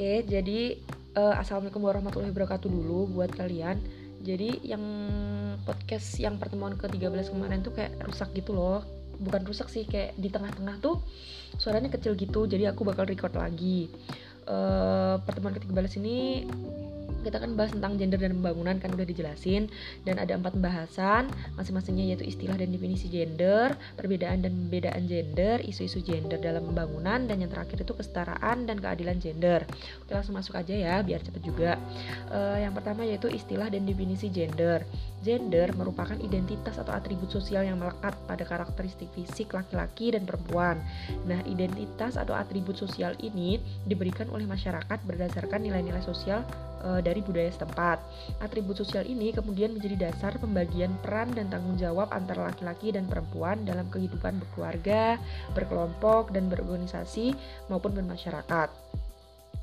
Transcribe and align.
Oke, 0.00 0.24
jadi 0.24 0.80
uh, 1.12 1.36
assalamualaikum 1.36 1.84
warahmatullahi 1.84 2.32
wabarakatuh 2.32 2.72
dulu 2.72 3.20
buat 3.20 3.36
kalian. 3.36 3.76
Jadi 4.24 4.64
yang 4.64 4.80
podcast 5.68 6.16
yang 6.16 6.40
pertemuan 6.40 6.72
ke-13 6.72 7.28
kemarin 7.28 7.60
tuh 7.60 7.76
kayak 7.76 8.00
rusak 8.08 8.32
gitu 8.32 8.56
loh. 8.56 8.80
Bukan 9.20 9.44
rusak 9.44 9.68
sih, 9.68 9.84
kayak 9.84 10.16
di 10.16 10.32
tengah-tengah 10.32 10.80
tuh 10.80 11.04
suaranya 11.60 11.92
kecil 11.92 12.16
gitu. 12.16 12.48
Jadi 12.48 12.64
aku 12.64 12.80
bakal 12.88 13.04
record 13.04 13.36
lagi. 13.36 13.92
Uh, 14.48 15.20
pertemuan 15.28 15.52
ke-13 15.60 16.00
ini 16.00 16.48
kita 17.20 17.38
kan 17.38 17.52
bahas 17.54 17.72
tentang 17.72 17.96
gender 18.00 18.18
dan 18.20 18.36
pembangunan 18.40 18.76
kan 18.80 18.90
udah 18.96 19.06
dijelasin 19.06 19.68
dan 20.04 20.16
ada 20.16 20.36
empat 20.36 20.56
pembahasan 20.56 21.28
masing-masingnya 21.54 22.14
yaitu 22.14 22.24
istilah 22.26 22.56
dan 22.56 22.72
definisi 22.72 23.06
gender, 23.12 23.76
perbedaan 23.94 24.42
dan 24.44 24.52
pembedaan 24.56 25.04
gender, 25.06 25.60
isu-isu 25.62 26.00
gender 26.00 26.40
dalam 26.40 26.64
pembangunan 26.72 27.28
dan 27.28 27.36
yang 27.40 27.52
terakhir 27.52 27.84
itu 27.84 27.92
kesetaraan 27.92 28.64
dan 28.64 28.80
keadilan 28.80 29.20
gender. 29.20 29.64
Oke 30.04 30.12
langsung 30.16 30.36
masuk 30.36 30.56
aja 30.56 30.72
ya 30.72 30.94
biar 31.04 31.20
cepet 31.20 31.42
juga. 31.44 31.76
Uh, 32.32 32.58
yang 32.58 32.72
pertama 32.72 33.04
yaitu 33.04 33.28
istilah 33.28 33.68
dan 33.68 33.84
definisi 33.84 34.32
gender. 34.32 34.84
Gender 35.20 35.68
merupakan 35.76 36.16
identitas 36.16 36.80
atau 36.80 36.96
atribut 36.96 37.28
sosial 37.28 37.68
yang 37.68 37.76
melekat 37.76 38.16
pada 38.24 38.40
karakteristik 38.40 39.12
fisik 39.12 39.52
laki-laki 39.52 40.16
dan 40.16 40.24
perempuan. 40.24 40.80
Nah, 41.28 41.44
identitas 41.44 42.16
atau 42.16 42.32
atribut 42.32 42.72
sosial 42.80 43.12
ini 43.20 43.60
diberikan 43.84 44.32
oleh 44.32 44.48
masyarakat 44.48 44.98
berdasarkan 45.04 45.60
nilai-nilai 45.60 46.00
sosial 46.00 46.40
e, 46.80 47.04
dari 47.04 47.20
budaya 47.20 47.52
setempat. 47.52 48.00
Atribut 48.40 48.80
sosial 48.80 49.04
ini 49.04 49.36
kemudian 49.36 49.76
menjadi 49.76 50.08
dasar 50.08 50.40
pembagian 50.40 50.96
peran 51.04 51.36
dan 51.36 51.52
tanggung 51.52 51.76
jawab 51.76 52.08
antara 52.16 52.48
laki-laki 52.48 52.96
dan 52.96 53.04
perempuan 53.04 53.60
dalam 53.68 53.84
kehidupan 53.92 54.40
berkeluarga, 54.40 55.20
berkelompok, 55.52 56.32
dan 56.32 56.48
berorganisasi 56.48 57.36
maupun 57.68 57.92
bermasyarakat. 57.92 58.72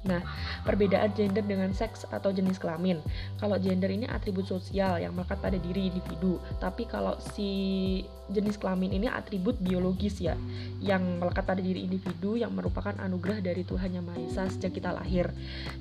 Nah, 0.08 0.24
perbedaan 0.64 1.12
gender 1.12 1.44
dengan 1.44 1.76
seks 1.76 2.08
atau 2.08 2.32
jenis 2.32 2.58
kelamin. 2.58 3.04
Kalau 3.38 3.60
gender 3.60 3.92
ini 3.92 4.08
atribut 4.08 4.48
sosial 4.48 5.04
yang 5.04 5.12
melekat 5.14 5.38
pada 5.44 5.60
diri 5.60 5.92
individu, 5.92 6.40
tapi 6.64 6.88
kalau 6.88 7.20
si 7.36 8.02
jenis 8.32 8.56
kelamin 8.56 8.96
ini 8.96 9.08
atribut 9.12 9.60
biologis 9.60 10.24
ya, 10.24 10.40
yang 10.80 11.20
melekat 11.20 11.44
pada 11.44 11.60
diri 11.60 11.84
individu 11.84 12.40
yang 12.40 12.56
merupakan 12.56 12.96
anugerah 12.96 13.44
dari 13.44 13.68
Tuhan 13.68 14.00
Yang 14.00 14.06
Maha 14.08 14.20
Esa 14.24 14.44
sejak 14.48 14.72
kita 14.72 14.96
lahir. 14.96 15.28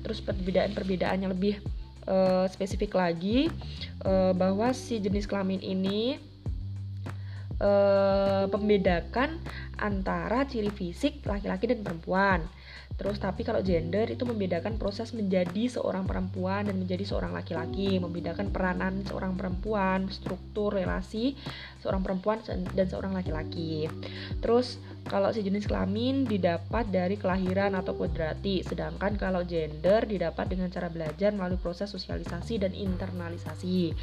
Terus 0.03 0.19
perbedaan-perbedaan 0.19 1.23
yang 1.23 1.31
lebih 1.31 1.63
uh, 2.07 2.45
spesifik 2.51 2.95
lagi 2.95 3.47
uh, 4.03 4.35
bahwa 4.35 4.71
si 4.75 4.99
jenis 4.99 5.27
kelamin 5.27 5.59
ini 5.63 6.19
uh, 7.61 8.45
membedakan 8.51 9.39
antara 9.77 10.47
ciri 10.49 10.73
fisik 10.73 11.21
laki-laki 11.27 11.69
dan 11.69 11.85
perempuan 11.85 12.41
Terus 12.97 13.21
tapi 13.21 13.45
kalau 13.45 13.61
gender 13.61 14.09
itu 14.09 14.25
membedakan 14.25 14.81
proses 14.81 15.13
menjadi 15.13 15.69
seorang 15.69 16.09
perempuan 16.09 16.65
dan 16.65 16.81
menjadi 16.81 17.05
seorang 17.05 17.29
laki-laki, 17.29 18.01
membedakan 18.01 18.49
peranan 18.49 19.05
seorang 19.05 19.37
perempuan, 19.37 20.09
struktur 20.09 20.73
relasi 20.73 21.37
seorang 21.85 22.01
perempuan 22.01 22.41
dan 22.73 22.87
seorang 22.89 23.13
laki-laki. 23.13 23.85
Terus 24.41 24.81
kalau 25.05 25.29
si 25.29 25.45
jenis 25.45 25.69
kelamin 25.69 26.25
didapat 26.25 26.89
dari 26.89 27.21
kelahiran 27.21 27.77
atau 27.77 27.93
kuadrati, 27.93 28.65
sedangkan 28.65 29.13
kalau 29.15 29.45
gender 29.45 30.03
didapat 30.03 30.49
dengan 30.49 30.73
cara 30.73 30.89
belajar 30.89 31.31
melalui 31.37 31.61
proses 31.61 31.93
sosialisasi 31.93 32.65
dan 32.65 32.73
internalisasi. 32.73 33.93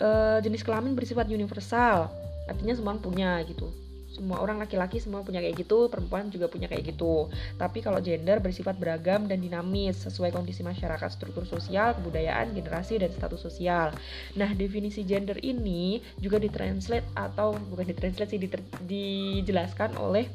E, 0.00 0.08
jenis 0.42 0.66
kelamin 0.66 0.96
bersifat 0.96 1.30
universal, 1.30 2.10
artinya 2.48 2.74
semua 2.74 2.96
punya 2.98 3.38
gitu 3.44 3.83
semua 4.14 4.38
orang 4.38 4.62
laki-laki 4.62 5.02
semua 5.02 5.26
punya 5.26 5.42
kayak 5.42 5.66
gitu, 5.66 5.90
perempuan 5.90 6.30
juga 6.30 6.46
punya 6.46 6.70
kayak 6.70 6.94
gitu. 6.94 7.26
Tapi 7.58 7.82
kalau 7.82 7.98
gender 7.98 8.38
bersifat 8.38 8.78
beragam 8.78 9.26
dan 9.26 9.42
dinamis 9.42 10.06
sesuai 10.06 10.30
kondisi 10.30 10.62
masyarakat, 10.62 11.10
struktur 11.10 11.42
sosial, 11.44 11.98
kebudayaan, 11.98 12.54
generasi 12.54 13.02
dan 13.02 13.10
status 13.10 13.42
sosial. 13.42 13.90
Nah, 14.38 14.54
definisi 14.54 15.02
gender 15.02 15.36
ini 15.42 15.98
juga 16.22 16.38
ditranslate 16.38 17.10
atau 17.18 17.58
bukan 17.58 17.90
ditranslate 17.90 18.30
sih 18.30 18.40
dijelaskan 18.86 19.98
oleh 19.98 20.30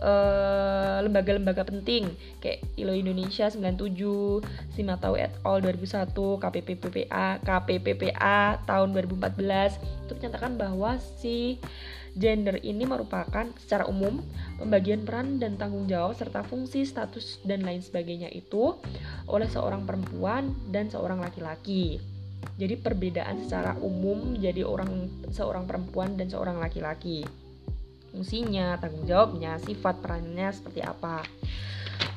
eh, 0.00 0.98
lembaga-lembaga 1.04 1.62
uh, 1.62 1.68
penting 1.68 2.10
kayak 2.42 2.64
ILO 2.78 2.94
Indonesia 2.94 3.46
97, 3.50 4.74
Simatau 4.74 5.14
et 5.14 5.30
al 5.46 5.62
2001, 5.62 6.14
KPPPA, 6.14 7.26
KPPPA 7.42 8.64
tahun 8.66 8.88
2014 8.94 9.78
itu 9.78 10.12
menyatakan 10.18 10.58
bahwa 10.58 10.96
si 11.18 11.58
Gender 12.14 12.62
ini 12.62 12.86
merupakan 12.86 13.50
secara 13.58 13.90
umum 13.90 14.22
pembagian 14.62 15.02
peran 15.02 15.42
dan 15.42 15.58
tanggung 15.58 15.90
jawab 15.90 16.14
serta 16.14 16.46
fungsi, 16.46 16.86
status 16.86 17.42
dan 17.42 17.66
lain 17.66 17.82
sebagainya 17.82 18.30
itu 18.30 18.78
oleh 19.26 19.50
seorang 19.50 19.82
perempuan 19.82 20.54
dan 20.70 20.86
seorang 20.86 21.18
laki-laki. 21.18 21.98
Jadi 22.54 22.78
perbedaan 22.78 23.42
secara 23.42 23.74
umum 23.82 24.38
jadi 24.38 24.62
orang 24.62 25.10
seorang 25.34 25.66
perempuan 25.66 26.14
dan 26.14 26.30
seorang 26.30 26.62
laki-laki. 26.62 27.26
Fungsinya, 28.14 28.78
tanggung 28.78 29.10
jawabnya, 29.10 29.58
sifat 29.58 29.98
perannya 29.98 30.54
seperti 30.54 30.86
apa. 30.86 31.26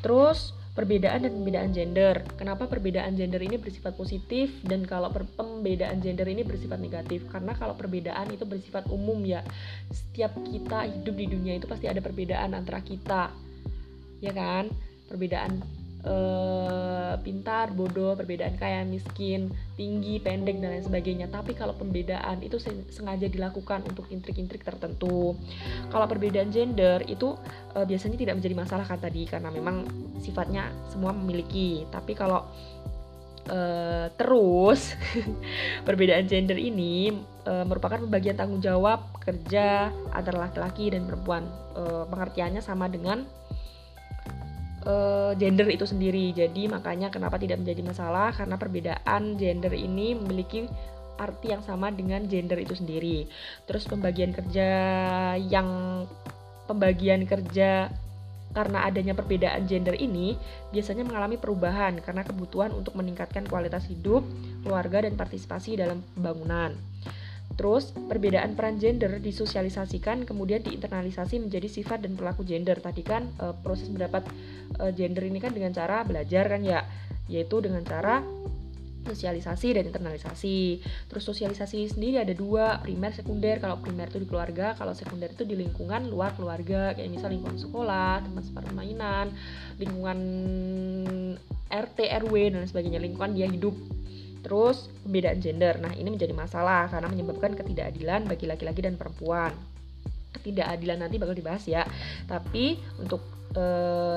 Terus 0.06 0.54
perbedaan 0.78 1.26
dan 1.26 1.34
pembedaan 1.34 1.74
gender. 1.74 2.22
Kenapa 2.38 2.70
perbedaan 2.70 3.18
gender 3.18 3.42
ini 3.42 3.58
bersifat 3.58 3.98
positif 3.98 4.54
dan 4.62 4.86
kalau 4.86 5.10
pembedaan 5.10 5.98
gender 6.06 6.30
ini 6.30 6.46
bersifat 6.46 6.78
negatif? 6.78 7.26
Karena 7.34 7.58
kalau 7.58 7.74
perbedaan 7.74 8.30
itu 8.30 8.46
bersifat 8.46 8.86
umum 8.94 9.18
ya. 9.26 9.42
Setiap 9.90 10.38
kita 10.46 10.86
hidup 10.86 11.18
di 11.18 11.26
dunia 11.34 11.58
itu 11.58 11.66
pasti 11.66 11.90
ada 11.90 11.98
perbedaan 11.98 12.54
antara 12.54 12.86
kita. 12.86 13.34
Ya 14.22 14.30
kan? 14.38 14.70
Perbedaan 15.10 15.66
uh, 16.08 17.14
pintar, 17.22 17.76
bodoh, 17.76 18.16
perbedaan 18.16 18.56
kaya, 18.56 18.88
miskin, 18.88 19.52
tinggi, 19.76 20.18
pendek 20.24 20.58
dan 20.64 20.80
lain 20.80 20.86
sebagainya. 20.86 21.28
Tapi 21.28 21.54
kalau 21.54 21.76
pembedaan 21.76 22.42
itu 22.42 22.58
sengaja 22.90 23.28
dilakukan 23.28 23.84
untuk 23.86 24.08
intrik-intrik 24.10 24.64
tertentu. 24.64 25.36
Kalau 25.92 26.06
perbedaan 26.08 26.50
gender 26.50 27.04
itu 27.06 27.36
uh, 27.76 27.86
biasanya 27.86 28.18
tidak 28.18 28.40
menjadi 28.40 28.56
masalah 28.56 28.86
kan 28.88 28.98
tadi 28.98 29.28
karena 29.28 29.52
memang 29.52 29.86
sifatnya 30.24 30.72
semua 30.90 31.12
memiliki. 31.12 31.86
Tapi 31.92 32.16
kalau 32.16 32.48
Uh, 33.48 34.12
terus 34.20 34.92
perbedaan 35.88 36.28
gender 36.28 36.60
ini 36.60 37.16
uh, 37.48 37.64
merupakan 37.64 37.96
pembagian 37.96 38.36
tanggung 38.36 38.60
jawab 38.60 39.08
kerja 39.24 39.88
antara 40.12 40.52
laki-laki 40.52 40.92
dan 40.92 41.08
perempuan. 41.08 41.48
Uh, 41.72 42.04
pengertiannya 42.12 42.60
sama 42.60 42.92
dengan 42.92 43.24
uh, 44.88 45.32
gender 45.36 45.68
itu 45.68 45.84
sendiri. 45.84 46.32
Jadi 46.32 46.72
makanya 46.72 47.12
kenapa 47.12 47.36
tidak 47.36 47.60
menjadi 47.60 47.84
masalah 47.84 48.32
karena 48.32 48.56
perbedaan 48.56 49.36
gender 49.36 49.76
ini 49.76 50.16
memiliki 50.16 50.66
arti 51.18 51.52
yang 51.52 51.66
sama 51.66 51.92
dengan 51.92 52.24
gender 52.26 52.58
itu 52.62 52.74
sendiri. 52.78 53.28
Terus 53.68 53.84
pembagian 53.86 54.32
kerja 54.32 54.70
yang 55.38 55.68
pembagian 56.70 57.28
kerja 57.28 57.92
karena 58.56 58.88
adanya 58.88 59.14
perbedaan 59.14 59.68
gender 59.68 59.94
ini 60.00 60.34
biasanya 60.72 61.04
mengalami 61.04 61.36
perubahan 61.38 62.00
karena 62.00 62.24
kebutuhan 62.24 62.72
untuk 62.74 62.96
meningkatkan 62.96 63.44
kualitas 63.46 63.86
hidup, 63.92 64.24
keluarga 64.64 65.04
dan 65.04 65.20
partisipasi 65.20 65.78
dalam 65.78 66.02
pembangunan. 66.16 66.74
Terus, 67.58 67.90
perbedaan 67.90 68.54
peran 68.54 68.78
gender 68.78 69.18
disosialisasikan 69.18 70.30
kemudian 70.30 70.62
diinternalisasi 70.62 71.42
menjadi 71.42 71.66
sifat 71.66 72.06
dan 72.06 72.14
perilaku 72.14 72.46
gender. 72.46 72.78
Tadi 72.78 73.02
kan 73.02 73.26
e, 73.34 73.46
proses 73.66 73.90
mendapat 73.90 74.30
e, 74.78 74.94
gender 74.94 75.26
ini 75.26 75.42
kan 75.42 75.58
dengan 75.58 75.74
cara 75.74 76.06
belajar 76.06 76.54
kan 76.54 76.62
ya, 76.62 76.86
yaitu 77.26 77.58
dengan 77.58 77.82
cara 77.82 78.22
sosialisasi 79.10 79.74
dan 79.74 79.90
internalisasi. 79.90 80.84
Terus 81.10 81.24
sosialisasi 81.26 81.98
sendiri 81.98 82.22
ada 82.22 82.36
dua, 82.38 82.78
primer, 82.84 83.16
sekunder. 83.16 83.58
Kalau 83.58 83.82
primer 83.82 84.12
itu 84.12 84.22
di 84.22 84.28
keluarga, 84.30 84.78
kalau 84.78 84.94
sekunder 84.94 85.34
itu 85.34 85.42
di 85.48 85.58
lingkungan 85.58 86.12
luar 86.12 86.38
keluarga, 86.38 86.94
kayak 86.94 87.10
misal 87.10 87.34
lingkungan 87.34 87.58
sekolah, 87.58 88.22
tempat 88.22 88.44
permainan, 88.54 89.34
lingkungan 89.82 90.20
RT, 91.72 92.00
RW 92.28 92.34
dan 92.54 92.68
sebagainya, 92.68 93.00
lingkungan 93.02 93.34
dia 93.34 93.48
hidup 93.50 93.74
Terus 94.48 94.88
perbedaan 95.04 95.44
gender. 95.44 95.76
Nah, 95.84 95.92
ini 95.92 96.08
menjadi 96.08 96.32
masalah 96.32 96.88
karena 96.88 97.12
menyebabkan 97.12 97.52
ketidakadilan 97.52 98.32
bagi 98.32 98.48
laki-laki 98.48 98.80
dan 98.80 98.96
perempuan. 98.96 99.52
Ketidakadilan 100.40 101.04
nanti 101.04 101.20
bakal 101.20 101.36
dibahas 101.36 101.68
ya. 101.68 101.84
Tapi 102.32 102.80
untuk 102.96 103.20
e, 103.52 103.64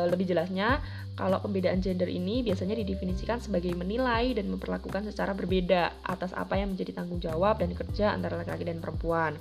lebih 0.06 0.30
jelasnya 0.30 0.78
kalau 1.18 1.42
pembedaan 1.42 1.82
gender 1.84 2.08
ini 2.08 2.40
biasanya 2.40 2.78
didefinisikan 2.78 3.42
sebagai 3.42 3.74
menilai 3.76 4.32
dan 4.34 4.48
memperlakukan 4.48 5.10
secara 5.10 5.36
berbeda 5.36 6.02
atas 6.06 6.32
apa 6.32 6.56
yang 6.56 6.72
menjadi 6.72 6.96
tanggung 6.96 7.20
jawab 7.20 7.60
dan 7.60 7.74
kerja 7.76 8.14
antara 8.14 8.40
laki-laki 8.40 8.64
dan 8.64 8.78
perempuan. 8.80 9.36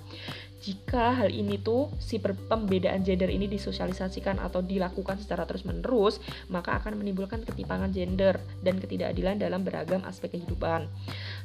Jika 0.60 1.16
hal 1.16 1.32
ini 1.32 1.56
tuh 1.56 1.88
si 2.04 2.20
pembedaan 2.20 3.00
gender 3.08 3.32
ini 3.32 3.48
disosialisasikan 3.48 4.44
atau 4.44 4.60
dilakukan 4.60 5.16
secara 5.16 5.48
terus-menerus, 5.48 6.20
maka 6.52 6.76
akan 6.84 7.00
menimbulkan 7.00 7.48
ketimpangan 7.48 7.96
gender 7.96 8.36
dan 8.60 8.76
ketidakadilan 8.76 9.40
dalam 9.40 9.64
beragam 9.64 10.04
aspek 10.04 10.36
kehidupan. 10.36 10.92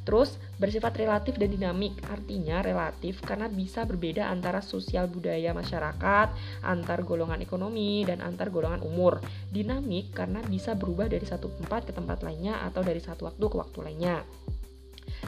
Terus 0.03 0.35
bersifat 0.59 0.99
relatif 0.99 1.39
dan 1.39 1.55
dinamik, 1.55 1.95
artinya 2.11 2.59
relatif 2.59 3.23
karena 3.23 3.47
bisa 3.47 3.87
berbeda 3.87 4.27
antara 4.27 4.59
sosial 4.59 5.07
budaya 5.07 5.55
masyarakat, 5.55 6.35
antar 6.67 7.07
golongan 7.07 7.39
ekonomi 7.39 8.03
dan 8.03 8.19
antar 8.19 8.51
golongan 8.51 8.83
umur. 8.83 9.23
Dinamik 9.55 10.11
karena 10.25 10.41
bisa 10.49 10.73
berubah 10.73 11.05
dari 11.05 11.29
satu 11.29 11.53
tempat 11.61 11.85
ke 11.85 11.93
tempat 11.93 12.25
lainnya 12.25 12.65
atau 12.65 12.81
dari 12.81 12.97
satu 12.97 13.29
waktu 13.29 13.45
ke 13.45 13.57
waktu 13.61 13.79
lainnya. 13.85 14.25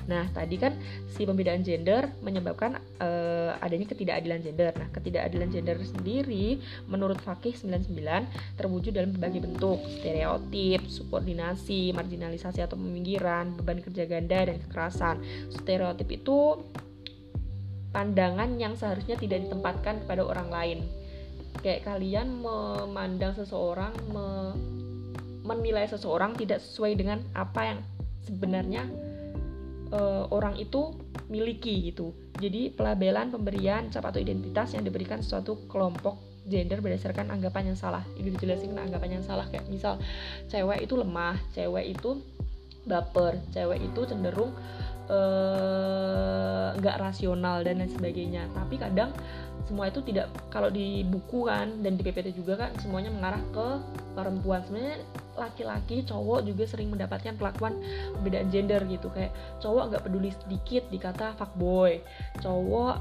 Nah, 0.08 0.24
tadi 0.32 0.56
kan 0.56 0.72
si 1.12 1.28
pembedaan 1.28 1.60
gender 1.60 2.08
menyebabkan 2.24 2.80
uh, 3.02 3.60
adanya 3.60 3.92
ketidakadilan 3.92 4.40
gender. 4.40 4.72
Nah, 4.72 4.88
ketidakadilan 4.88 5.52
gender 5.52 5.76
sendiri 5.84 6.62
menurut 6.88 7.20
Fakih 7.20 7.52
99 7.52 8.56
terwujud 8.56 8.92
dalam 8.96 9.12
berbagai 9.12 9.44
bentuk, 9.44 9.84
stereotip, 10.00 10.80
subordinasi, 10.88 11.92
marginalisasi 11.92 12.64
atau 12.64 12.80
peminggiran, 12.80 13.52
beban 13.58 13.84
kerja 13.84 14.08
ganda 14.08 14.48
dan 14.48 14.56
kekerasan. 14.64 15.20
Stereotip 15.52 16.08
itu 16.08 16.56
pandangan 17.90 18.56
yang 18.56 18.78
seharusnya 18.80 19.20
tidak 19.20 19.44
ditempatkan 19.44 20.08
kepada 20.08 20.24
orang 20.24 20.48
lain. 20.48 20.78
Kayak 21.64 21.88
kalian 21.88 22.44
memandang 22.44 23.32
seseorang, 23.34 23.90
me 24.12 24.26
menilai 25.46 25.86
seseorang 25.86 26.34
tidak 26.34 26.58
sesuai 26.58 26.98
dengan 26.98 27.22
apa 27.32 27.72
yang 27.74 27.78
sebenarnya 28.26 28.82
uh, 29.94 30.26
orang 30.34 30.58
itu 30.58 30.98
miliki 31.30 31.90
gitu. 31.90 32.10
Jadi 32.36 32.74
pelabelan 32.74 33.32
pemberian 33.32 33.88
cap 33.88 34.04
atau 34.10 34.20
identitas 34.20 34.74
yang 34.74 34.84
diberikan 34.84 35.22
suatu 35.22 35.64
kelompok 35.70 36.18
gender 36.46 36.78
berdasarkan 36.78 37.30
anggapan 37.30 37.74
yang 37.74 37.78
salah. 37.78 38.02
Ini 38.14 38.34
dijelasin 38.34 38.74
anggapan 38.74 39.18
yang 39.18 39.24
salah 39.26 39.46
kayak 39.50 39.66
misal 39.66 39.98
cewek 40.46 40.86
itu 40.86 40.94
lemah, 40.94 41.38
cewek 41.54 41.96
itu 41.98 42.22
baper, 42.86 43.42
cewek 43.50 43.82
itu 43.82 44.00
cenderung 44.06 44.54
nggak 46.76 46.96
uh, 46.96 47.02
rasional 47.02 47.62
dan 47.62 47.82
lain 47.82 47.92
sebagainya. 47.92 48.50
Tapi 48.52 48.78
kadang 48.78 49.10
semua 49.66 49.90
itu 49.90 49.98
tidak 50.06 50.30
kalau 50.50 50.70
di 50.70 51.02
buku 51.02 51.46
kan 51.50 51.82
dan 51.82 51.98
di 51.98 52.02
PPT 52.06 52.34
juga 52.38 52.66
kan 52.66 52.70
semuanya 52.82 53.10
mengarah 53.10 53.42
ke 53.50 53.68
perempuan. 54.14 54.62
Sebenarnya 54.66 55.02
laki-laki 55.36 56.02
cowok 56.08 56.48
juga 56.48 56.64
sering 56.64 56.88
mendapatkan 56.90 57.36
perlakuan 57.36 57.76
perbedaan 58.18 58.48
gender 58.48 58.80
gitu 58.88 59.12
kayak 59.12 59.30
cowok 59.60 59.92
nggak 59.92 60.02
peduli 60.08 60.32
sedikit 60.32 60.88
dikata 60.88 61.36
fuckboy 61.36 62.00
cowok 62.40 62.96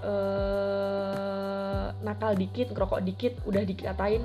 eh, 0.00 1.86
nakal 2.06 2.32
dikit 2.38 2.70
ngerokok 2.72 3.00
dikit 3.02 3.34
udah 3.44 3.62
dikatain 3.66 4.22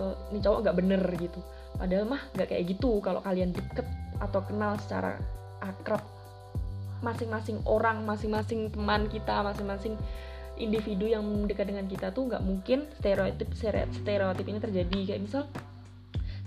eh, 0.00 0.14
ini 0.32 0.40
cowok 0.40 0.58
nggak 0.64 0.76
bener 0.76 1.02
gitu 1.20 1.40
padahal 1.76 2.08
mah 2.08 2.22
nggak 2.32 2.48
kayak 2.48 2.64
gitu 2.72 2.98
kalau 3.04 3.20
kalian 3.20 3.52
deket 3.52 3.84
atau 4.16 4.40
kenal 4.48 4.80
secara 4.80 5.20
akrab 5.60 6.00
masing-masing 7.06 7.62
orang 7.70 8.02
masing-masing 8.02 8.74
teman 8.74 9.06
kita 9.06 9.46
masing-masing 9.46 9.94
individu 10.58 11.06
yang 11.06 11.22
dekat 11.46 11.70
dengan 11.70 11.86
kita 11.86 12.10
tuh 12.10 12.26
nggak 12.26 12.42
mungkin 12.42 12.88
stereotip 12.98 13.48
stereotip 14.02 14.46
ini 14.48 14.58
terjadi. 14.58 14.98
Kayak 15.14 15.22
misal 15.22 15.42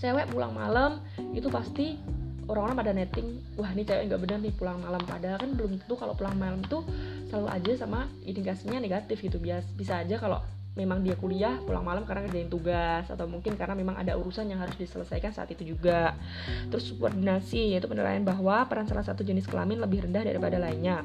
cewek 0.02 0.28
pulang 0.32 0.52
malam 0.52 1.00
itu 1.32 1.48
pasti 1.48 1.96
orang-orang 2.50 2.78
pada 2.82 2.92
netting 2.92 3.28
wah 3.56 3.70
ini 3.70 3.86
cewek 3.86 4.10
nggak 4.10 4.22
benar 4.22 4.38
nih 4.42 4.54
pulang 4.58 4.78
malam. 4.82 5.02
Padahal 5.06 5.38
kan 5.40 5.52
belum 5.56 5.80
tentu 5.80 5.96
kalau 5.96 6.14
pulang 6.18 6.36
malam 6.36 6.60
tuh 6.68 6.84
selalu 7.30 7.48
aja 7.54 7.86
sama 7.86 8.10
indikasinya 8.26 8.82
negatif 8.82 9.22
gitu. 9.22 9.38
Bias 9.40 9.64
bisa 9.78 10.02
aja 10.02 10.18
kalau 10.18 10.42
memang 10.78 11.02
dia 11.02 11.18
kuliah 11.18 11.58
pulang 11.66 11.82
malam 11.82 12.06
karena 12.06 12.24
ngerjain 12.26 12.48
tugas 12.48 13.10
atau 13.10 13.26
mungkin 13.26 13.58
karena 13.58 13.74
memang 13.74 13.98
ada 13.98 14.16
urusan 14.16 14.48
yang 14.48 14.62
harus 14.62 14.78
diselesaikan 14.78 15.34
saat 15.34 15.50
itu 15.52 15.76
juga. 15.76 16.14
Terus 16.70 16.94
subordinasi 16.94 17.74
yaitu 17.76 17.90
penilaian 17.90 18.22
bahwa 18.22 18.64
peran 18.70 18.86
salah 18.86 19.04
satu 19.04 19.26
jenis 19.26 19.50
kelamin 19.50 19.82
lebih 19.82 20.06
rendah 20.08 20.24
daripada 20.24 20.62
lainnya. 20.62 21.04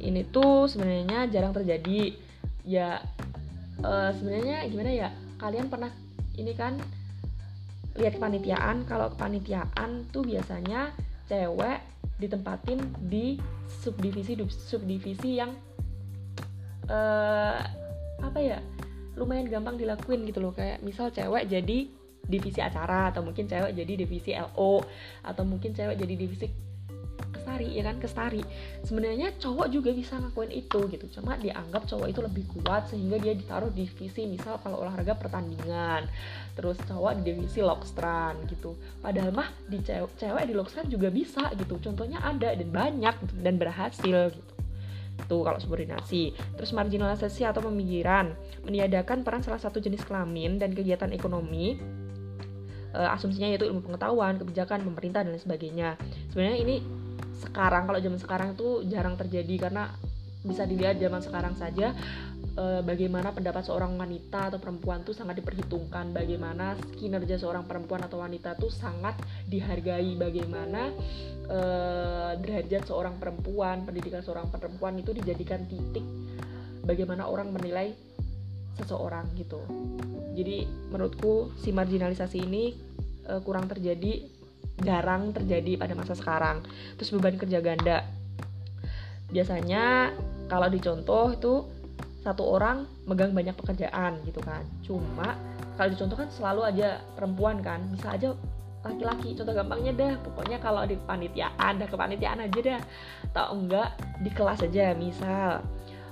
Ini 0.00 0.32
tuh 0.32 0.66
sebenarnya 0.66 1.28
jarang 1.28 1.52
terjadi. 1.52 2.16
Ya 2.64 3.04
uh, 3.84 4.10
sebenarnya 4.16 4.64
gimana 4.66 4.90
ya? 4.92 5.08
Kalian 5.36 5.68
pernah 5.68 5.92
ini 6.36 6.52
kan 6.56 6.80
lihat 8.00 8.16
kepanitiaan? 8.16 8.88
Kalau 8.88 9.12
kepanitiaan 9.14 10.08
tuh 10.08 10.24
biasanya 10.24 10.90
cewek 11.28 11.78
ditempatin 12.20 12.80
di 13.08 13.40
subdivisi 13.80 14.36
subdivisi 14.50 15.40
yang 15.40 15.56
uh, 16.90 17.79
apa 18.20 18.38
ya 18.40 18.58
lumayan 19.18 19.50
gampang 19.52 19.76
dilakuin 19.76 20.24
gitu 20.24 20.40
loh. 20.40 20.56
Kayak 20.56 20.80
misal 20.80 21.12
cewek 21.12 21.50
jadi 21.50 21.88
divisi 22.20 22.60
acara 22.62 23.10
atau 23.10 23.26
mungkin 23.26 23.44
cewek 23.50 23.74
jadi 23.74 23.92
divisi 24.06 24.30
LO 24.36 24.84
atau 25.24 25.42
mungkin 25.42 25.74
cewek 25.74 25.98
jadi 25.98 26.14
divisi 26.14 26.46
kestari 27.34 27.68
ya 27.74 27.82
kan? 27.84 27.96
Kestari. 27.98 28.42
Sebenarnya 28.86 29.34
cowok 29.36 29.66
juga 29.68 29.90
bisa 29.90 30.16
ngakuin 30.16 30.52
itu 30.54 30.80
gitu. 30.88 31.06
Cuma 31.20 31.34
dianggap 31.36 31.84
cowok 31.90 32.06
itu 32.08 32.20
lebih 32.22 32.44
kuat 32.54 32.88
sehingga 32.88 33.16
dia 33.18 33.34
ditaruh 33.34 33.72
di 33.72 33.84
divisi 33.84 34.24
misal 34.24 34.56
kalau 34.62 34.84
olahraga 34.84 35.16
pertandingan 35.18 36.06
terus 36.54 36.76
cowok 36.84 37.20
di 37.20 37.34
divisi 37.34 37.60
lokstran 37.60 38.40
gitu. 38.46 38.78
Padahal 39.02 39.34
mah 39.34 39.48
di 39.66 39.82
cewek, 39.82 40.16
cewek 40.16 40.44
di 40.48 40.54
lokstran 40.54 40.86
juga 40.86 41.08
bisa 41.10 41.50
gitu. 41.58 41.76
Contohnya 41.82 42.22
ada 42.22 42.54
dan 42.54 42.70
banyak 42.70 43.14
gitu, 43.26 43.34
dan 43.42 43.56
berhasil 43.58 44.32
gitu 44.32 44.59
tuh 45.26 45.44
kalau 45.44 45.58
subordinasi 45.58 46.32
terus 46.56 46.70
marginalisasi 46.72 47.48
atau 47.48 47.64
pemikiran 47.64 48.32
meniadakan 48.64 49.24
peran 49.24 49.42
salah 49.42 49.60
satu 49.60 49.80
jenis 49.80 50.04
kelamin 50.04 50.60
dan 50.60 50.72
kegiatan 50.72 51.10
ekonomi 51.10 51.80
uh, 52.94 53.14
asumsinya 53.14 53.50
yaitu 53.50 53.66
ilmu 53.66 53.82
pengetahuan, 53.86 54.38
kebijakan, 54.38 54.82
pemerintah 54.82 55.22
dan 55.22 55.34
lain 55.34 55.42
sebagainya. 55.42 55.88
Sebenarnya 56.30 56.58
ini 56.62 56.76
sekarang 57.40 57.88
kalau 57.88 57.98
zaman 57.98 58.20
sekarang 58.20 58.48
itu 58.52 58.84
jarang 58.90 59.16
terjadi 59.16 59.68
karena 59.68 59.94
bisa 60.40 60.64
dilihat 60.64 60.96
zaman 60.96 61.20
sekarang 61.20 61.54
saja 61.56 61.92
e, 62.56 62.64
bagaimana 62.80 63.30
pendapat 63.36 63.60
seorang 63.68 63.92
wanita 63.96 64.52
atau 64.52 64.58
perempuan 64.58 65.04
tuh 65.04 65.12
sangat 65.12 65.40
diperhitungkan. 65.44 66.16
Bagaimana 66.16 66.76
kinerja 66.96 67.36
seorang 67.36 67.68
perempuan 67.68 68.04
atau 68.04 68.24
wanita 68.24 68.56
tuh 68.56 68.72
sangat 68.72 69.20
dihargai. 69.46 70.16
Bagaimana 70.16 70.92
e, 71.44 71.60
derajat 72.40 72.88
seorang 72.88 73.20
perempuan 73.20 73.84
pendidikan 73.84 74.24
seorang 74.24 74.48
perempuan 74.48 74.96
itu 74.96 75.12
dijadikan 75.12 75.68
titik 75.68 76.04
bagaimana 76.84 77.28
orang 77.28 77.52
menilai 77.52 77.92
seseorang 78.80 79.28
gitu. 79.36 79.60
Jadi 80.32 80.64
menurutku 80.88 81.52
si 81.60 81.68
marginalisasi 81.74 82.38
ini 82.40 82.72
e, 83.28 83.32
kurang 83.44 83.68
terjadi 83.68 84.40
jarang 84.80 85.36
terjadi 85.36 85.76
pada 85.76 85.92
masa 85.92 86.16
sekarang. 86.16 86.64
Terus 86.96 87.12
beban 87.12 87.36
kerja 87.36 87.60
ganda 87.60 88.19
biasanya 89.30 90.14
kalau 90.50 90.66
dicontoh 90.66 91.30
itu 91.34 91.54
satu 92.20 92.44
orang 92.44 92.84
megang 93.08 93.32
banyak 93.32 93.56
pekerjaan 93.56 94.20
gitu 94.28 94.40
kan. 94.44 94.60
Cuma 94.84 95.38
kalau 95.80 95.88
dicontoh 95.88 96.16
kan 96.20 96.28
selalu 96.28 96.60
aja 96.68 97.00
perempuan 97.16 97.64
kan. 97.64 97.80
Bisa 97.94 98.12
aja 98.12 98.36
laki-laki. 98.84 99.32
Contoh 99.32 99.54
gampangnya 99.56 99.92
dah. 99.96 100.14
Pokoknya 100.20 100.58
kalau 100.60 100.84
di 100.84 101.00
panitiaan 101.00 101.80
dah 101.80 101.88
kepanitiaan 101.88 102.44
aja 102.44 102.60
dah. 102.60 102.80
Atau 103.32 103.46
enggak 103.56 103.90
di 104.20 104.30
kelas 104.34 104.60
aja. 104.68 104.92
Misal 104.92 105.64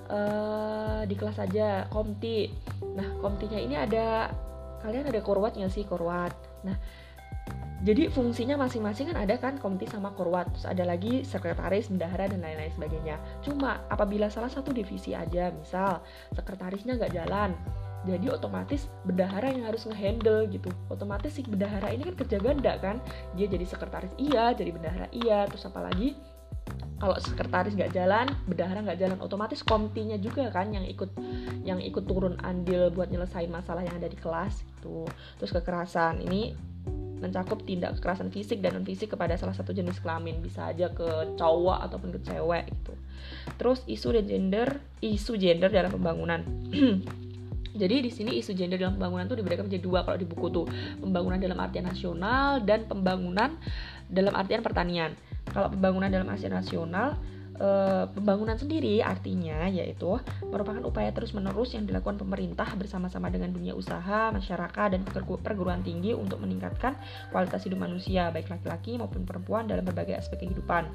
uh, 0.08 1.02
di 1.04 1.14
kelas 1.18 1.36
aja 1.44 1.84
komti. 1.92 2.48
Nah 2.96 3.08
komtinya 3.20 3.60
ini 3.60 3.76
ada 3.76 4.32
kalian 4.80 5.12
ada 5.12 5.20
korwatnya 5.20 5.68
sih? 5.68 5.84
Korwat. 5.84 6.32
Nah 6.64 6.76
jadi 7.78 8.10
fungsinya 8.10 8.58
masing-masing 8.58 9.14
kan 9.14 9.18
ada 9.22 9.38
kan 9.38 9.54
komite 9.62 9.86
sama 9.86 10.10
korwat 10.14 10.50
terus 10.50 10.66
ada 10.66 10.82
lagi 10.82 11.22
sekretaris 11.22 11.86
bendahara 11.90 12.26
dan 12.26 12.42
lain-lain 12.42 12.72
sebagainya 12.74 13.16
cuma 13.46 13.86
apabila 13.86 14.26
salah 14.26 14.50
satu 14.50 14.74
divisi 14.74 15.14
aja 15.14 15.54
misal 15.54 16.02
sekretarisnya 16.34 16.98
nggak 16.98 17.14
jalan 17.14 17.54
jadi 18.06 18.30
otomatis 18.30 18.86
bendahara 19.06 19.50
yang 19.50 19.66
harus 19.66 19.86
ngehandle 19.86 20.46
gitu 20.50 20.70
otomatis 20.90 21.34
si 21.34 21.42
bendahara 21.46 21.90
ini 21.90 22.06
kan 22.06 22.16
kerja 22.18 22.38
ganda 22.38 22.72
kan 22.78 22.96
dia 23.34 23.46
jadi 23.46 23.66
sekretaris 23.66 24.10
iya 24.18 24.54
jadi 24.54 24.70
bendahara 24.74 25.06
iya 25.14 25.46
terus 25.46 25.66
apalagi 25.66 26.18
kalau 26.98 27.14
sekretaris 27.14 27.78
nggak 27.78 27.94
jalan, 27.94 28.26
bendahara 28.50 28.82
nggak 28.82 28.98
jalan, 28.98 29.18
otomatis 29.22 29.62
komtinya 29.62 30.18
juga 30.18 30.50
kan 30.50 30.74
yang 30.74 30.82
ikut 30.82 31.14
yang 31.62 31.78
ikut 31.78 32.04
turun 32.10 32.34
andil 32.42 32.90
buat 32.90 33.06
nyelesain 33.06 33.46
masalah 33.46 33.86
yang 33.86 34.02
ada 34.02 34.10
di 34.10 34.18
kelas 34.18 34.66
itu. 34.66 35.06
Terus 35.38 35.54
kekerasan 35.54 36.18
ini 36.26 36.58
mencakup 37.18 37.62
tindak 37.66 37.98
kekerasan 37.98 38.30
fisik 38.30 38.62
dan 38.62 38.78
non 38.78 38.86
fisik 38.86 39.14
kepada 39.14 39.34
salah 39.34 39.54
satu 39.54 39.74
jenis 39.74 39.98
kelamin. 40.02 40.38
Bisa 40.42 40.70
aja 40.70 40.90
ke 40.90 41.36
cowok 41.36 41.78
ataupun 41.90 42.14
ke 42.16 42.20
cewek 42.24 42.64
gitu. 42.70 42.94
Terus 43.58 43.82
isu 43.86 44.14
dan 44.14 44.26
gender 44.26 44.68
isu 45.02 45.36
gender 45.38 45.70
dalam 45.70 45.90
pembangunan. 45.92 46.40
Jadi 47.80 47.96
di 48.02 48.10
sini 48.10 48.34
isu 48.42 48.58
gender 48.58 48.80
dalam 48.80 48.98
pembangunan 48.98 49.30
tuh 49.30 49.38
diberikan 49.38 49.70
menjadi 49.70 49.84
dua 49.84 50.02
kalau 50.02 50.18
di 50.18 50.26
buku 50.26 50.46
tuh. 50.50 50.66
Pembangunan 50.98 51.38
dalam 51.38 51.58
artian 51.62 51.86
nasional 51.86 52.62
dan 52.66 52.88
pembangunan 52.90 53.54
dalam 54.10 54.34
artian 54.34 54.64
pertanian. 54.66 55.14
Kalau 55.46 55.70
pembangunan 55.70 56.10
dalam 56.10 56.26
artian 56.26 56.54
nasional 56.58 57.14
e, 57.58 57.68
pembangunan 58.14 58.54
sendiri 58.54 59.02
artinya 59.02 59.66
yaitu 59.66 60.16
merupakan 60.46 60.80
upaya 60.86 61.10
terus-menerus 61.10 61.74
yang 61.74 61.84
dilakukan 61.84 62.16
pemerintah 62.16 62.70
bersama-sama 62.78 63.28
dengan 63.28 63.50
dunia 63.50 63.74
usaha, 63.74 64.30
masyarakat, 64.30 64.88
dan 64.94 65.02
perguruan 65.42 65.82
tinggi 65.82 66.14
untuk 66.14 66.38
meningkatkan 66.38 66.94
kualitas 67.34 67.66
hidup 67.66 67.82
manusia, 67.82 68.30
baik 68.30 68.48
laki-laki 68.48 68.96
maupun 68.96 69.26
perempuan 69.26 69.66
dalam 69.66 69.82
berbagai 69.82 70.16
aspek 70.16 70.46
kehidupan. 70.46 70.88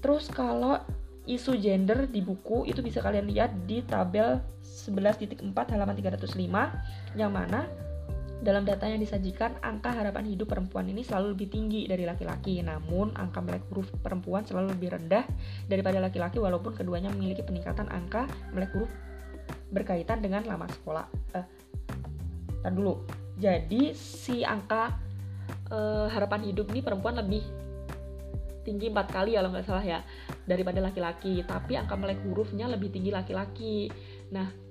Terus 0.00 0.32
kalau 0.32 0.80
isu 1.28 1.60
gender 1.60 2.08
di 2.08 2.24
buku 2.24 2.64
itu 2.66 2.80
bisa 2.80 3.04
kalian 3.04 3.28
lihat 3.28 3.52
di 3.68 3.84
tabel 3.84 4.40
11.4 4.64 5.44
halaman 5.52 5.94
305 5.94 6.34
yang 7.14 7.30
mana 7.30 7.68
dalam 8.40 8.64
data 8.64 8.88
yang 8.88 9.04
disajikan, 9.04 9.52
angka 9.60 9.92
harapan 9.92 10.24
hidup 10.32 10.48
perempuan 10.48 10.88
ini 10.88 11.04
selalu 11.04 11.36
lebih 11.36 11.52
tinggi 11.52 11.84
dari 11.84 12.08
laki-laki. 12.08 12.64
Namun, 12.64 13.12
angka 13.12 13.44
melek 13.44 13.68
huruf 13.68 13.92
perempuan 14.00 14.48
selalu 14.48 14.72
lebih 14.72 14.96
rendah 14.96 15.28
daripada 15.68 16.00
laki-laki 16.00 16.40
walaupun 16.40 16.72
keduanya 16.72 17.12
memiliki 17.12 17.44
peningkatan 17.44 17.92
angka 17.92 18.24
melek 18.56 18.72
huruf 18.72 18.88
berkaitan 19.68 20.24
dengan 20.24 20.48
lama 20.48 20.64
sekolah. 20.72 21.04
Eh, 21.36 21.46
tar 22.64 22.72
dulu. 22.72 23.04
Jadi, 23.36 23.92
si 23.92 24.40
angka 24.40 24.96
eh, 25.68 26.06
harapan 26.08 26.48
hidup 26.48 26.72
ini 26.72 26.80
perempuan 26.80 27.20
lebih 27.20 27.44
tinggi 28.64 28.92
empat 28.92 29.08
kali 29.12 29.36
kalau 29.36 29.52
nggak 29.52 29.64
salah 29.68 29.84
ya 29.84 30.00
daripada 30.48 30.80
laki-laki. 30.80 31.44
Tapi 31.44 31.76
angka 31.76 31.92
melek 31.92 32.24
hurufnya 32.24 32.72
lebih 32.72 32.88
tinggi 32.88 33.12
laki-laki. 33.12 33.92
Nah, 34.32 34.69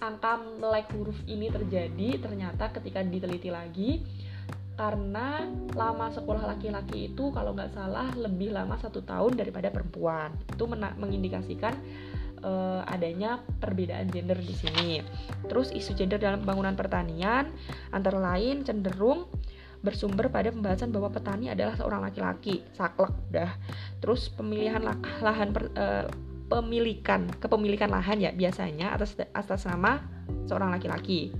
angka 0.00 0.40
melek 0.58 0.88
huruf 0.96 1.16
ini 1.28 1.52
terjadi 1.52 2.20
ternyata 2.20 2.72
ketika 2.72 3.04
diteliti 3.04 3.52
lagi 3.52 4.00
karena 4.80 5.44
lama 5.76 6.08
sekolah 6.08 6.56
laki-laki 6.56 7.12
itu 7.12 7.28
kalau 7.36 7.52
nggak 7.52 7.76
salah 7.76 8.08
lebih 8.16 8.56
lama 8.56 8.80
satu 8.80 9.04
tahun 9.04 9.36
daripada 9.36 9.68
perempuan 9.68 10.32
itu 10.48 10.64
mengindikasikan 10.72 11.76
uh, 12.40 12.80
adanya 12.88 13.44
perbedaan 13.60 14.08
gender 14.08 14.40
di 14.40 14.56
sini. 14.56 15.04
Terus 15.44 15.68
isu 15.68 15.92
gender 15.92 16.16
dalam 16.16 16.40
pembangunan 16.40 16.72
pertanian 16.76 17.52
antara 17.92 18.16
lain 18.16 18.64
cenderung 18.64 19.28
bersumber 19.80 20.28
pada 20.28 20.52
pembahasan 20.52 20.92
bahwa 20.92 21.08
petani 21.08 21.48
adalah 21.48 21.72
seorang 21.76 22.04
laki-laki, 22.04 22.60
saklek 22.76 23.12
dah. 23.32 23.52
Terus 24.00 24.28
pemilihan 24.28 24.80
lahan 25.20 25.52
per, 25.56 25.72
uh, 25.76 26.08
pemilikan 26.50 27.30
kepemilikan 27.38 27.88
lahan 27.88 28.18
ya 28.18 28.34
biasanya 28.34 28.90
atas 28.90 29.14
atas 29.30 29.64
nama 29.70 30.02
seorang 30.50 30.74
laki-laki. 30.74 31.30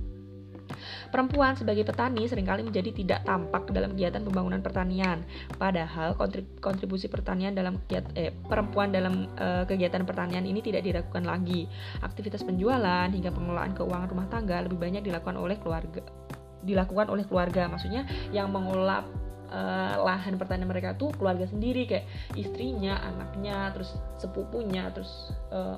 Perempuan 1.11 1.59
sebagai 1.59 1.83
petani 1.83 2.23
sering 2.31 2.47
kali 2.47 2.63
menjadi 2.63 2.95
tidak 2.95 3.27
tampak 3.27 3.67
dalam 3.75 3.91
kegiatan 3.91 4.23
pembangunan 4.23 4.63
pertanian. 4.63 5.19
Padahal 5.59 6.15
kontribusi 6.63 7.11
pertanian 7.11 7.51
dalam 7.51 7.75
kegiatan, 7.85 8.11
eh, 8.15 8.31
perempuan 8.31 8.95
dalam 8.95 9.27
eh, 9.35 9.67
kegiatan 9.67 10.07
pertanian 10.07 10.47
ini 10.47 10.63
tidak 10.63 10.87
dilakukan 10.87 11.27
lagi. 11.27 11.67
Aktivitas 11.99 12.47
penjualan 12.47 13.11
hingga 13.11 13.35
pengelolaan 13.35 13.75
keuangan 13.75 14.07
rumah 14.07 14.27
tangga 14.31 14.63
lebih 14.63 14.79
banyak 14.79 15.03
dilakukan 15.03 15.35
oleh 15.35 15.59
keluarga 15.59 16.01
dilakukan 16.61 17.09
oleh 17.09 17.25
keluarga 17.25 17.65
maksudnya 17.65 18.05
yang 18.29 18.53
mengelola 18.53 19.01
uh, 19.51 20.01
lahan 20.01 20.39
pertanian 20.39 20.67
mereka 20.67 20.95
tuh 20.95 21.11
keluarga 21.13 21.45
sendiri 21.45 21.85
kayak 21.85 22.07
istrinya, 22.33 22.97
anaknya, 23.03 23.69
terus 23.75 23.93
sepupunya, 24.17 24.89
terus 24.95 25.35
uh, 25.51 25.77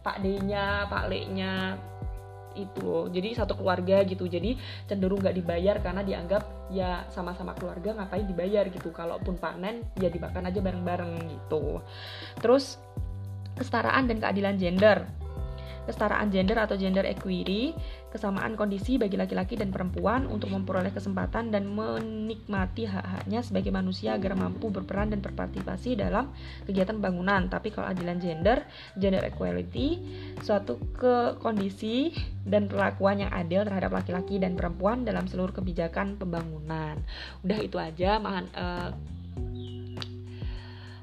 Pak 0.00 0.22
D-nya, 0.24 0.86
Pak 0.88 1.10
Le-nya 1.10 1.76
itu 2.56 2.82
loh. 2.82 3.06
Jadi 3.06 3.38
satu 3.38 3.54
keluarga 3.54 4.02
gitu. 4.02 4.26
Jadi 4.26 4.58
cenderung 4.90 5.22
nggak 5.22 5.36
dibayar 5.36 5.76
karena 5.78 6.02
dianggap 6.02 6.42
ya 6.74 7.06
sama-sama 7.12 7.54
keluarga 7.54 7.94
ngapain 7.94 8.26
dibayar 8.26 8.66
gitu. 8.66 8.90
Kalaupun 8.90 9.38
panen 9.38 9.86
ya 9.98 10.10
dimakan 10.10 10.50
aja 10.50 10.58
bareng-bareng 10.58 11.12
gitu. 11.28 11.78
Terus 12.42 12.80
kesetaraan 13.54 14.06
dan 14.10 14.22
keadilan 14.22 14.56
gender 14.58 15.06
kesetaraan 15.88 16.28
gender 16.28 16.60
atau 16.60 16.76
gender 16.76 17.08
equity, 17.08 17.72
kesamaan 18.08 18.56
kondisi 18.56 18.96
bagi 18.96 19.20
laki-laki 19.20 19.54
dan 19.60 19.68
perempuan 19.68 20.24
untuk 20.28 20.48
memperoleh 20.52 20.92
kesempatan 20.92 21.52
dan 21.52 21.68
menikmati 21.68 22.88
hak-haknya 22.88 23.44
sebagai 23.44 23.68
manusia 23.68 24.16
agar 24.16 24.32
mampu 24.32 24.72
berperan 24.72 25.12
dan 25.12 25.20
berpartisipasi 25.20 26.00
dalam 26.00 26.32
kegiatan 26.64 26.96
bangunan. 26.96 27.52
Tapi 27.52 27.68
kalau 27.68 27.92
adilan 27.92 28.16
gender, 28.18 28.64
gender 28.96 29.24
equality, 29.28 30.00
suatu 30.40 30.80
ke 30.96 31.36
kondisi 31.38 32.12
dan 32.48 32.66
perlakuan 32.66 33.20
yang 33.20 33.32
adil 33.32 33.68
terhadap 33.68 33.92
laki-laki 33.92 34.40
dan 34.40 34.56
perempuan 34.56 35.04
dalam 35.04 35.28
seluruh 35.28 35.52
kebijakan 35.52 36.16
pembangunan. 36.16 36.96
Udah 37.44 37.58
itu 37.60 37.76
aja, 37.76 38.16
mahan 38.16 38.48
uh, 38.56 38.90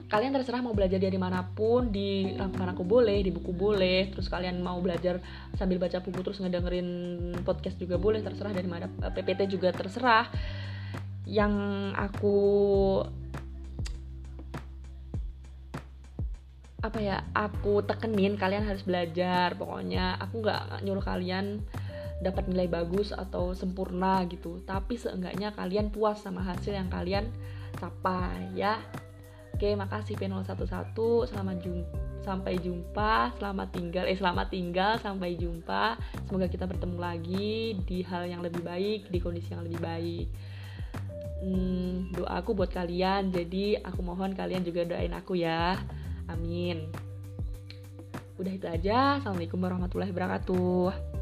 kalian 0.06 0.38
terserah 0.38 0.62
mau 0.62 0.78
belajar 0.78 1.02
dari 1.02 1.18
mana 1.18 1.42
pun 1.42 1.90
di 1.90 2.30
rangkuman 2.38 2.78
aku 2.78 2.86
boleh 2.86 3.26
di 3.26 3.34
buku 3.34 3.50
boleh 3.50 4.14
terus 4.14 4.30
kalian 4.30 4.62
mau 4.62 4.78
belajar 4.78 5.18
sambil 5.58 5.82
baca 5.82 5.98
buku 5.98 6.22
terus 6.22 6.38
ngedengerin 6.38 6.90
podcast 7.42 7.82
juga 7.82 7.98
boleh 7.98 8.22
terserah 8.22 8.54
dari 8.54 8.70
mana 8.70 8.86
PPT 8.90 9.50
juga 9.50 9.74
terserah. 9.74 10.30
Yang 11.26 11.54
aku 11.98 12.38
apa 16.86 17.02
ya 17.02 17.26
aku 17.34 17.82
tekenin 17.82 18.38
kalian 18.38 18.62
harus 18.62 18.86
belajar. 18.86 19.58
Pokoknya 19.58 20.22
aku 20.22 20.46
nggak 20.46 20.86
nyuruh 20.86 21.02
kalian 21.02 21.66
dapat 22.22 22.46
nilai 22.46 22.70
bagus 22.70 23.10
atau 23.10 23.58
sempurna 23.58 24.22
gitu. 24.30 24.62
Tapi 24.70 25.02
seenggaknya 25.02 25.50
kalian 25.58 25.90
puas 25.90 26.22
sama 26.22 26.46
hasil 26.46 26.78
yang 26.78 26.94
kalian 26.94 27.26
capai 27.82 28.54
ya 28.54 28.78
Oke, 29.56 29.72
makasih 29.72 30.20
P011. 30.20 30.92
Selamat 31.32 31.64
jumpa 31.64 32.04
sampai 32.26 32.58
jumpa, 32.58 33.38
selamat 33.38 33.70
tinggal, 33.72 34.04
eh 34.10 34.18
selamat 34.18 34.52
tinggal, 34.52 34.98
sampai 35.00 35.38
jumpa. 35.40 35.96
Semoga 36.28 36.50
kita 36.52 36.68
bertemu 36.68 36.98
lagi 36.98 37.78
di 37.86 38.02
hal 38.04 38.28
yang 38.28 38.42
lebih 38.44 38.66
baik, 38.66 39.08
di 39.14 39.22
kondisi 39.24 39.56
yang 39.56 39.64
lebih 39.64 39.80
baik. 39.80 40.28
Hmm, 41.40 42.12
doa 42.12 42.42
aku 42.42 42.52
buat 42.52 42.74
kalian, 42.74 43.32
jadi 43.32 43.80
aku 43.80 44.02
mohon 44.04 44.36
kalian 44.36 44.66
juga 44.68 44.84
doain 44.84 45.16
aku 45.16 45.40
ya. 45.40 45.80
Amin. 46.28 46.92
Udah 48.36 48.52
itu 48.52 48.68
aja. 48.68 49.24
Assalamualaikum 49.24 49.62
warahmatullahi 49.62 50.12
wabarakatuh. 50.12 51.15